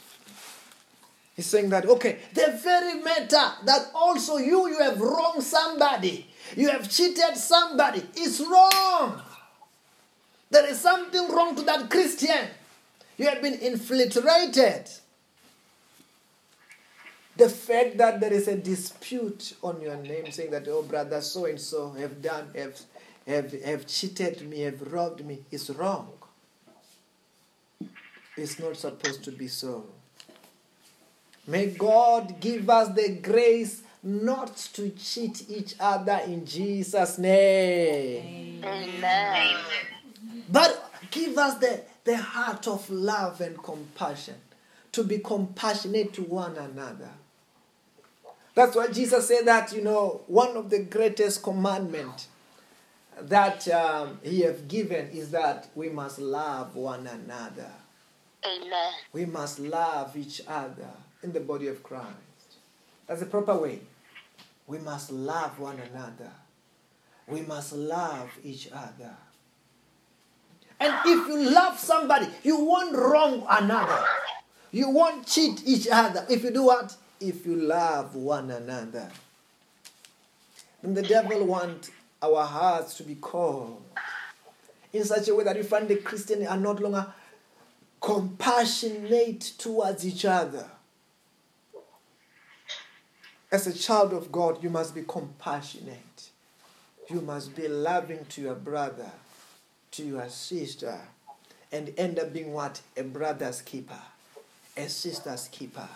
[1.37, 6.27] He's saying that, okay, the very matter that also you, you have wronged somebody,
[6.57, 9.21] you have cheated somebody, is wrong.
[10.51, 12.49] There is something wrong to that Christian.
[13.19, 14.89] You have been infiltrated.
[17.37, 21.45] The fact that there is a dispute on your name saying that, oh, brother so
[21.45, 22.81] and so have done, have,
[23.27, 26.09] have, have cheated me, have robbed me, is wrong.
[28.39, 29.85] It's not supposed to be so.
[31.47, 38.65] May God give us the grace not to cheat each other in Jesus' name.
[38.65, 39.57] Amen.
[40.49, 44.35] But give us the, the heart of love and compassion
[44.93, 47.11] to be compassionate to one another.
[48.55, 52.27] That's why Jesus said that, you know, one of the greatest commandment
[53.21, 57.71] that um, he have given is that we must love one another.
[58.45, 58.93] Amen.
[59.13, 60.91] We must love each other
[61.23, 62.07] in the body of Christ.
[63.07, 63.81] That's the proper way.
[64.67, 66.31] We must love one another.
[67.29, 69.15] We must love each other.
[70.79, 74.05] And if you love somebody, you won't wrong another.
[74.71, 76.27] You won't cheat each other.
[76.29, 76.95] If you do what?
[77.21, 79.11] If you love one another.
[80.83, 81.91] And the devil wants
[82.23, 83.83] our hearts to be cold
[84.93, 87.07] in such a way that you find the Christians are not longer
[88.01, 90.67] compassionate towards each other.
[93.57, 96.29] As a child of God, you must be compassionate.
[97.09, 99.11] You must be loving to your brother,
[99.93, 101.01] to your sister,
[101.73, 102.83] and end up being what?
[102.99, 104.03] A brother's keeper,
[104.77, 105.89] a sister's keeper.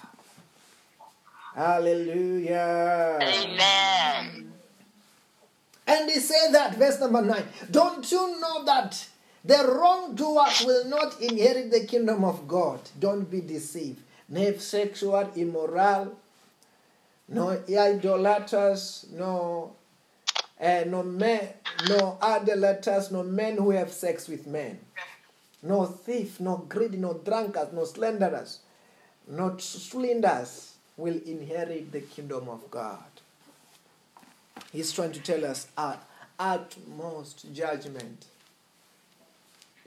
[1.55, 3.19] Hallelujah.
[3.21, 4.55] Amen.
[5.87, 7.45] And he said that, verse number 9.
[7.71, 9.07] Don't you know that
[9.45, 12.81] the wrongdoers will not inherit the kingdom of God?
[12.99, 14.01] Don't be deceived.
[14.31, 16.17] No sexual, immoral,
[17.31, 19.73] no idolaters, no
[20.61, 21.49] uh, no men,
[21.89, 24.79] no idolaters, no men who have sex with men,
[25.63, 28.59] no thief, no greedy, no drunkards, no slanderers,
[29.29, 32.99] no slanders will inherit the kingdom of God.
[34.73, 36.03] He's trying to tell us at
[36.39, 38.27] utmost judgment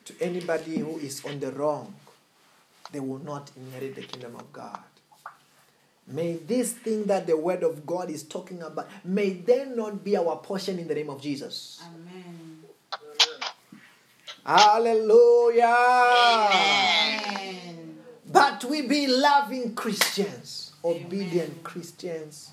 [0.06, 1.94] to anybody who is on the wrong,
[2.92, 4.80] they will not inherit the kingdom of God.
[6.08, 10.18] May this thing that the word of God is talking about, may they not be
[10.18, 11.82] our portion in the name of Jesus.
[11.86, 12.64] Amen.
[14.46, 15.64] Hallelujah.
[17.32, 17.98] Amen.
[18.30, 22.52] But we be loving Christians, obedient Christians,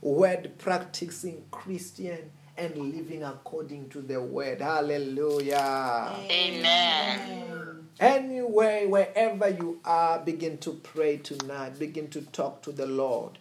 [0.00, 4.60] word practicing Christian, and living according to the word.
[4.60, 6.12] Hallelujah.
[6.30, 7.88] Amen.
[8.00, 11.78] Anyway, wherever you are, begin to pray tonight.
[11.78, 13.38] Begin to talk to the Lord.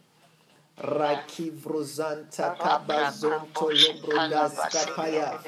[2.55, 5.39] Kabazonto lobrodas kapaya.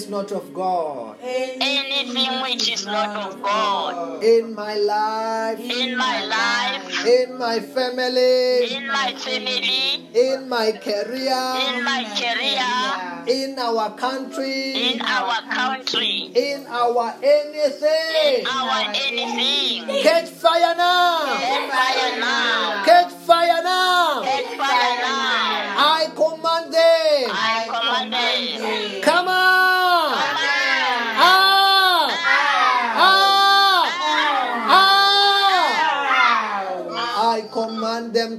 [0.00, 6.24] Is not of God Anything which is not of God in my life, in my
[6.24, 11.42] life, in my family, in my family, in my career.
[11.68, 12.72] in my career,
[13.28, 18.40] in our country, in our country, in our anything.
[18.40, 20.02] in our anything.
[20.02, 21.36] Catch fire now!
[21.36, 22.84] Catch fire now.
[22.84, 24.22] Catch fire now!
[24.24, 24.79] Catch fire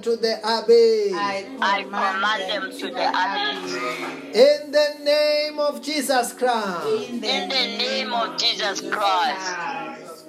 [0.01, 1.13] them to the abyss.
[1.13, 4.35] I command them to the abyss.
[4.35, 7.09] In the name of Jesus Christ.
[7.09, 10.27] In the name of Jesus Christ.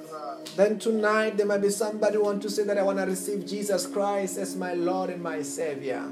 [0.57, 3.47] Then tonight there might be somebody who want to say that I want to receive
[3.47, 6.05] Jesus Christ as my Lord and my Savior.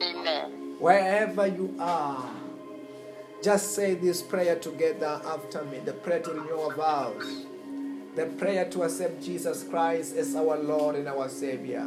[0.00, 0.76] Amen.
[0.78, 2.30] Wherever you are,
[3.42, 5.80] just say this prayer together after me.
[5.84, 7.46] The prayer to renew our vows.
[8.14, 11.86] The prayer to accept Jesus Christ as our Lord and our Savior.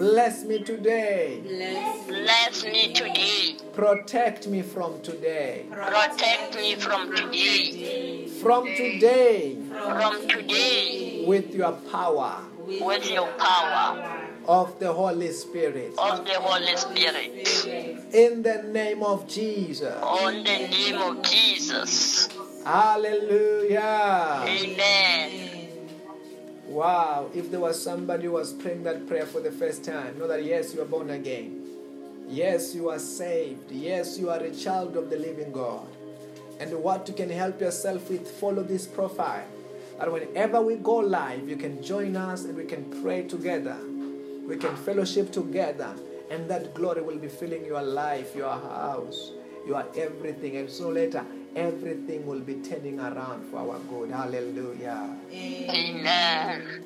[0.00, 1.42] Bless me today.
[2.08, 3.56] Bless me today.
[3.74, 5.66] Protect me from today.
[5.70, 8.26] Protect me from today.
[8.40, 15.92] From today, From today, with your power with your power of the Holy Spirit.
[15.98, 18.14] of the Holy Spirit.
[18.14, 20.02] In the name of Jesus.
[20.02, 22.26] On the name of Jesus.
[22.64, 24.44] Hallelujah.
[24.48, 25.59] Amen.
[26.70, 27.30] Wow.
[27.34, 30.44] If there was somebody who was praying that prayer for the first time, know that
[30.44, 31.66] yes, you are born again.
[32.28, 33.72] Yes, you are saved.
[33.72, 35.88] Yes, you are a child of the living God.
[36.60, 39.48] And what you can help yourself with, follow this profile.
[39.98, 43.76] And whenever we go live, you can join us and we can pray together.
[44.46, 45.92] We can fellowship together.
[46.30, 49.32] And that glory will be filling your life, your house,
[49.66, 50.56] your everything.
[50.56, 51.26] And so later,
[51.56, 54.10] everything will be turning around for our good.
[54.10, 55.16] Hallelujah.
[55.32, 56.84] Amen.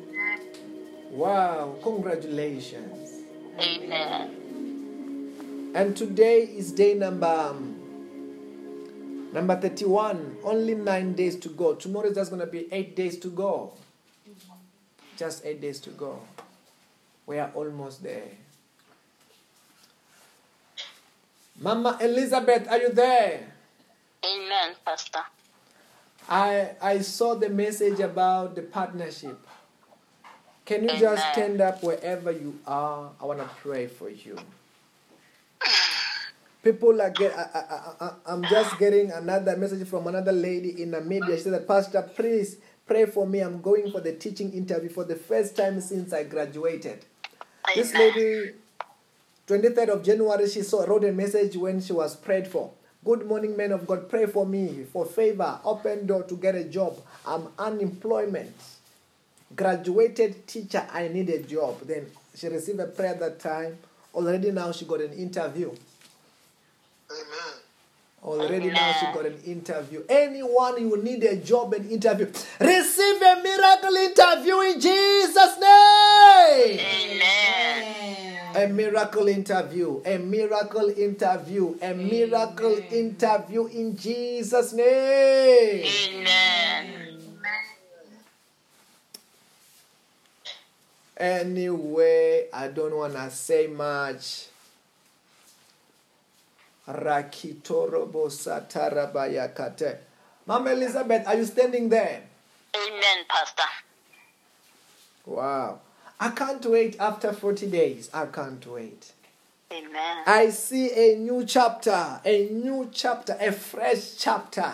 [1.10, 3.22] Wow, congratulations.
[3.58, 5.72] Amen.
[5.74, 7.80] And today is day number um,
[9.32, 10.36] number 31.
[10.44, 11.74] Only 9 days to go.
[11.74, 13.72] Tomorrow is just going to be 8 days to go.
[15.16, 16.20] Just 8 days to go.
[17.26, 18.28] We are almost there.
[21.60, 23.53] Mama Elizabeth, are you there?
[24.24, 25.20] Amen, Pastor.
[26.28, 29.38] I I saw the message about the partnership.
[30.64, 33.12] Can you just stand up wherever you are?
[33.20, 34.38] I want to pray for you.
[36.62, 37.36] People are get.
[37.36, 41.36] I, I, I, I'm just getting another message from another lady in Namibia.
[41.36, 42.56] She said, "Pastor, please
[42.86, 43.40] pray for me.
[43.40, 47.04] I'm going for the teaching interview for the first time since I graduated."
[47.74, 48.52] This lady,
[49.46, 52.70] 23rd of January, she saw, wrote a message when she was prayed for.
[53.04, 54.08] Good morning, men of God.
[54.08, 56.96] Pray for me for favor, open door to get a job.
[57.26, 58.54] I'm unemployment.
[59.54, 61.80] Graduated teacher, I need a job.
[61.82, 63.76] Then she received a prayer that time.
[64.14, 65.68] Already now she got an interview.
[67.10, 67.54] Amen.
[68.22, 70.02] Already now she got an interview.
[70.08, 72.24] Anyone you need a job and interview,
[72.58, 76.80] receive a miracle interview in Jesus' name.
[76.80, 78.33] Amen.
[78.54, 85.84] A miracle interview, a miracle interview, a miracle interview in Jesus' name.
[85.84, 87.14] Amen.
[91.16, 94.46] Anyway, I don't want to say much.
[96.86, 99.98] Rakitorobo satarabayakate.
[100.46, 102.22] Mama Elizabeth, are you standing there?
[102.76, 103.70] Amen, Pastor.
[105.26, 105.80] Wow.
[106.20, 108.10] I can't wait after 40 days.
[108.14, 109.12] I can't wait.
[109.72, 110.22] Amen.
[110.26, 114.72] I see a new chapter, a new chapter, a fresh chapter,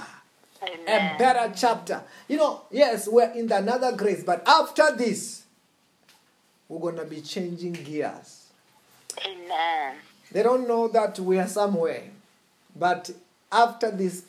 [0.63, 2.03] a better chapter.
[2.29, 5.45] You know, yes, we're in another grace, but after this,
[6.69, 8.47] we're going to be changing gears.
[9.27, 9.95] Amen.
[10.31, 12.05] They don't know that we are somewhere,
[12.77, 13.11] but
[13.51, 14.25] after this,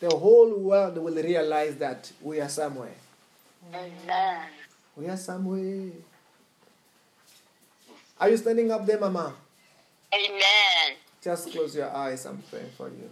[0.00, 2.94] the whole world will realize that we are somewhere.
[3.74, 4.40] Amen.
[4.96, 5.90] We are somewhere.
[8.18, 9.34] Are you standing up there, Mama?
[10.14, 10.96] Amen.
[11.22, 12.24] Just close your eyes.
[12.24, 13.10] I'm praying for you.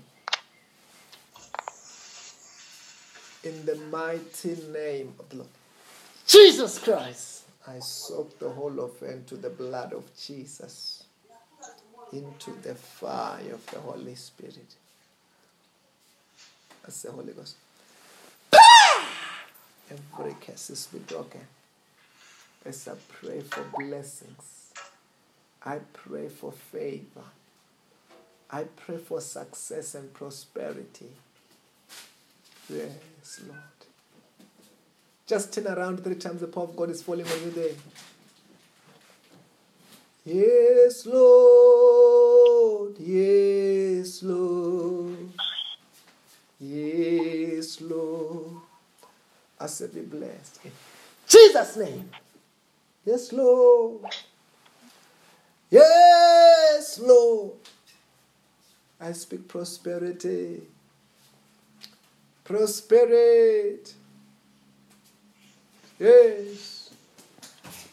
[3.42, 5.48] In the mighty name of the Lord.
[6.26, 7.42] Jesus Christ.
[7.66, 11.05] I soak the whole of her into the blood of Jesus,
[12.12, 14.76] into the fire of the Holy Spirit.
[16.82, 17.57] That's the Holy Ghost.
[19.90, 21.40] Every curse is be broken.
[22.64, 24.63] As I pray for blessings,
[25.64, 27.24] I pray for favor.
[28.50, 31.08] I pray for success and prosperity.
[32.68, 33.60] Yes, Lord.
[35.26, 37.74] Just turn around three times, the power of God is falling on you there.
[40.26, 42.98] Yes, Lord.
[42.98, 45.30] Yes, Lord.
[46.60, 48.56] Yes, Lord.
[49.58, 50.60] I said, be blessed.
[50.64, 50.72] In
[51.26, 52.10] Jesus' name.
[53.04, 54.02] Yes, Lord.
[55.74, 57.58] Yes, Lord.
[59.00, 60.62] I speak prosperity.
[62.44, 63.92] Prosperity.
[65.98, 66.90] Yes.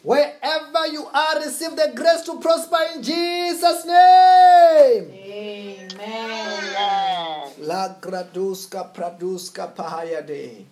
[0.03, 5.09] Wherever you are, receive the grace to prosper in Jesus' name.
[5.09, 5.89] Amen.
[5.97, 7.49] Amen.
[7.65, 10.65] La graduska praduska pahayade.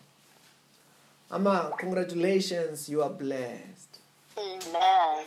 [1.31, 3.97] Ama, congratulations, you are blessed.
[4.37, 5.25] Amen.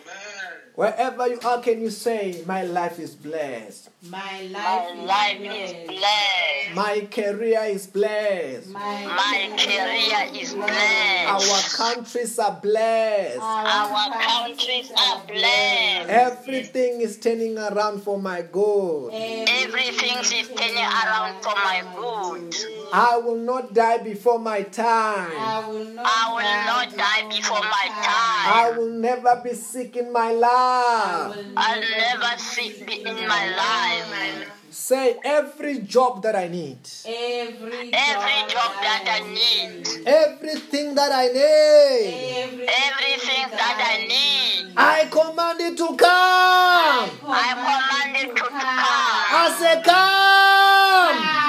[0.75, 3.91] Wherever you are, can you say, My life is blessed?
[4.09, 5.87] My My life, life is is blessed.
[5.87, 6.75] blessed.
[6.75, 8.69] My career is blessed.
[8.71, 11.29] My, My career is blessed.
[11.29, 13.39] Our countries are blessed.
[13.39, 16.09] Our countries are blessed.
[16.09, 19.11] Everything is turning around for my good.
[19.13, 22.55] Everything is turning around for my good.
[22.95, 25.33] I will not die before my time.
[25.37, 28.53] I will not, I will not die before my time.
[28.65, 30.62] I will never be sick in my life.
[31.57, 34.49] I'll never sick be in my life.
[34.71, 41.27] Say every job that I need, Every, Every job that I need, everything that I
[41.29, 47.11] need, Every, everything that I need, I command it to come.
[47.29, 48.59] I command it to come.
[48.59, 51.42] I say, come, come,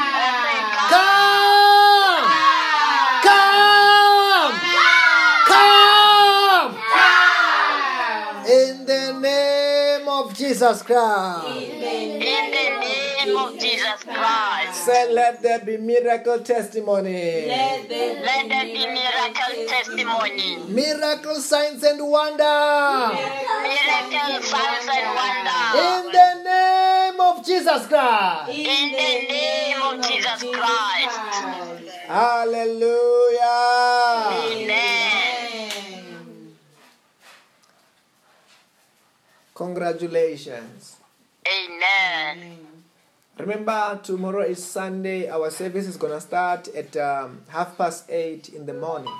[10.53, 11.57] Jesus Christ.
[11.57, 14.85] In the name of Jesus Christ.
[14.85, 17.47] Say, let there be miracle testimony.
[17.47, 22.43] Let there Let there be miracle testimony, Miracle signs and wonder.
[22.43, 25.63] miracle signs and wonder.
[25.81, 28.51] In the name of Jesus Christ.
[28.51, 31.19] In the name of Jesus Christ.
[32.05, 33.41] Hallelujah.
[34.53, 35.22] Amen.
[39.55, 40.97] Congratulations.
[41.47, 42.57] Amen.
[43.37, 45.29] Remember, tomorrow is Sunday.
[45.29, 49.13] Our service is going to start at um, half past eight in the morning.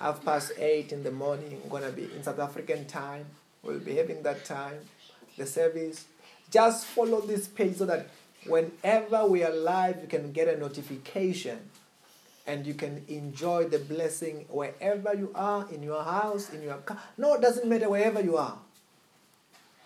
[0.00, 1.60] Half past eight in the morning.
[1.62, 3.26] We're going to be in South African time.
[3.62, 4.78] We'll be having that time.
[5.36, 6.06] The service.
[6.50, 8.08] Just follow this page so that
[8.46, 11.58] whenever we are live, you can get a notification
[12.46, 16.98] and you can enjoy the blessing wherever you are in your house, in your car.
[17.18, 18.56] No, it doesn't matter wherever you are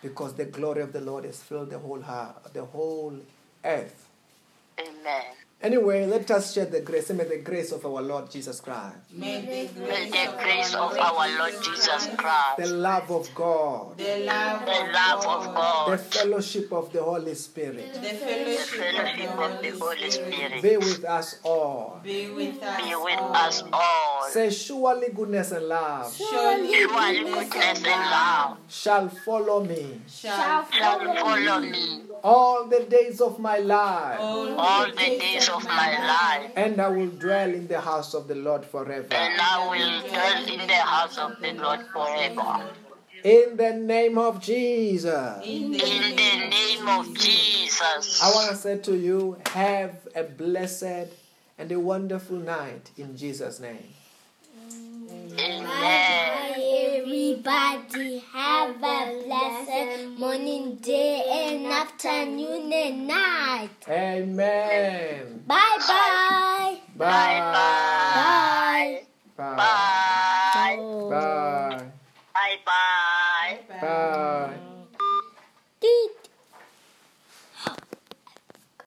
[0.09, 3.18] because the glory of the Lord has filled the whole heart, the whole
[3.64, 4.09] earth.
[4.80, 5.45] Amen.
[5.62, 7.09] Anyway, let us share the grace.
[7.11, 9.46] May the grace of our Lord Jesus Christ, May the
[9.80, 14.66] May grace the grace of our Lord Jesus Christ, the love of God, the love,
[14.66, 15.92] the love of God.
[15.92, 19.96] the fellowship of the Holy Spirit the the fellowship fellowship of of the the Holy
[19.98, 22.00] Holy Spirit be with us all.
[22.04, 22.76] be with us.
[22.84, 23.36] be with all.
[23.36, 24.28] us all.
[24.28, 31.07] Say, surely goodness and love Surely Surely goodness and love shall follow me shall shall
[31.11, 36.80] follow me all the days of my life, all the days of my life, and
[36.80, 39.09] I will dwell in the house of the Lord forever.
[39.12, 42.70] and I will dwell in the house of the Lord forever.
[43.24, 45.44] In the name of Jesus.
[45.44, 48.22] In the name of Jesus.
[48.22, 51.09] I want to say to you, have a blessed
[51.59, 53.95] and a wonderful night in Jesus' name.
[55.39, 56.55] Amen.
[56.97, 63.68] Everybody have a blessed morning, day, and afternoon and night.
[63.89, 65.45] Amen.
[65.47, 66.80] Bye bye bye.
[66.97, 67.41] Bye Bye.
[67.53, 69.03] bye.
[69.37, 69.57] Bye.
[69.57, 69.57] Bye.
[69.57, 70.76] Bye.
[70.76, 71.84] Bye bye.
[72.34, 72.82] Bye.